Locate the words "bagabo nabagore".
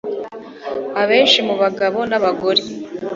1.61-2.61